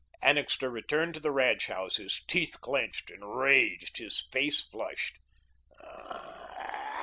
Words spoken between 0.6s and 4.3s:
returned to the ranch house, his teeth clenched, enraged, his